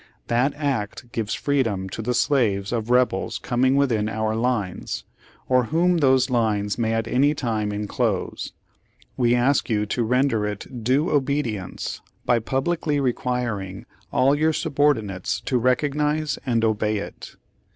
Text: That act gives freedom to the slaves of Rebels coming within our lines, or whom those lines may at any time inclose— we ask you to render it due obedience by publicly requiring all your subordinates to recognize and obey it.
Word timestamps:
That 0.29 0.55
act 0.55 1.11
gives 1.11 1.35
freedom 1.35 1.87
to 1.89 2.01
the 2.01 2.15
slaves 2.15 2.71
of 2.71 2.89
Rebels 2.89 3.37
coming 3.37 3.75
within 3.75 4.09
our 4.09 4.35
lines, 4.35 5.03
or 5.47 5.65
whom 5.65 5.99
those 5.99 6.31
lines 6.31 6.79
may 6.79 6.93
at 6.95 7.07
any 7.07 7.35
time 7.35 7.71
inclose— 7.71 8.51
we 9.15 9.35
ask 9.35 9.69
you 9.69 9.85
to 9.85 10.01
render 10.03 10.47
it 10.47 10.83
due 10.83 11.11
obedience 11.11 12.01
by 12.25 12.39
publicly 12.39 12.99
requiring 12.99 13.85
all 14.11 14.33
your 14.33 14.53
subordinates 14.53 15.39
to 15.41 15.59
recognize 15.59 16.39
and 16.47 16.65
obey 16.65 16.97
it. 16.97 17.35